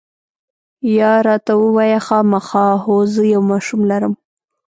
[0.97, 4.13] یا، راته ووایه، خامخا؟ هو، زه یو ماشوم لرم.